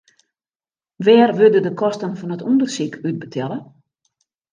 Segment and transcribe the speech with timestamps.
[1.05, 3.59] Wêr wurde de kosten fan it ûndersyk út betelle?